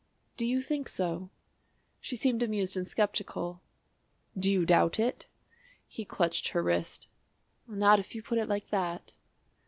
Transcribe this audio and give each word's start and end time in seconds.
"Do 0.35 0.47
you 0.47 0.63
think 0.63 0.89
so?" 0.89 1.29
She 1.99 2.15
seemed 2.15 2.41
amused 2.41 2.75
and 2.75 2.87
sceptical. 2.87 3.61
"Do 4.35 4.51
you 4.51 4.65
doubt 4.65 4.99
it?" 4.99 5.27
He 5.87 6.05
clutched 6.05 6.47
her 6.47 6.63
wrist. 6.63 7.07
"Not 7.67 7.99
if 7.99 8.15
you 8.15 8.23
put 8.23 8.39
it 8.39 8.49
like 8.49 8.71
that." 8.71 9.13